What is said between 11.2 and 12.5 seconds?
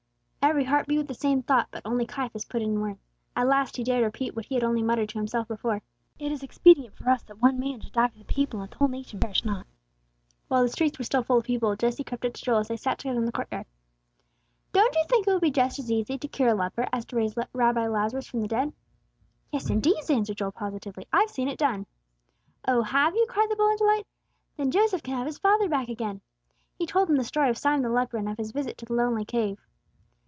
full of people, Jesse crept up to